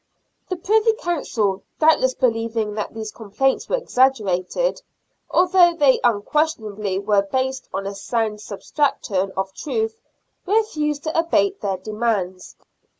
The 0.49 0.55
Privy 0.55 0.93
Council, 0.93 1.61
doubtless 1.77 2.15
believing 2.15 2.73
that 2.73 2.95
these 2.95 3.11
complaints 3.11 3.69
were 3.69 3.75
exaggerated— 3.75 4.81
although 5.29 5.75
they 5.75 5.99
unquestionably 6.03 6.97
were 6.97 7.21
based 7.21 7.69
on 7.71 7.85
a 7.85 7.93
sound 7.93 8.41
substratum 8.41 9.31
of 9.37 9.53
truth— 9.53 10.01
refused 10.57 11.03
to 11.03 11.15
abate 11.15 11.61
their 11.61 11.77
demands. 11.77 12.55